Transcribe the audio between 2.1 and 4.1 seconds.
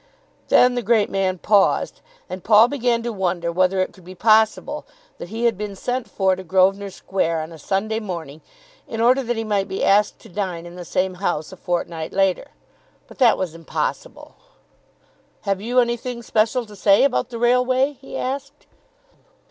and Paul began to wonder whether it could